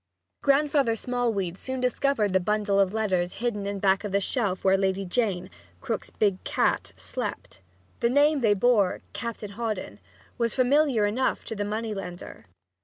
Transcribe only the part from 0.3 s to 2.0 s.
Grandfather Smallweed soon